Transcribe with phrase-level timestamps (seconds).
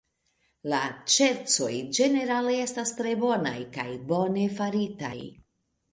[0.71, 0.77] La
[1.15, 1.69] ŝercoj
[1.99, 5.17] ĝenerale estas tre bonaj, kaj bone faritaj.